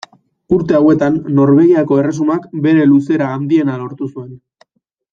Urte 0.55 0.77
hauetan 0.77 1.19
Norvegiako 1.41 1.99
erresumak 2.05 2.49
bere 2.65 2.89
luzera 2.95 3.31
handiena 3.37 3.77
lortu 3.85 4.13
zuen. 4.15 4.37